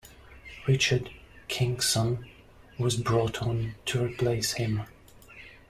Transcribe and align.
Richard 0.67 1.11
Kingson 1.47 2.27
was 2.79 2.95
brought 2.97 3.43
on 3.43 3.75
to 3.85 4.03
replace 4.03 4.53
him. 4.53 4.85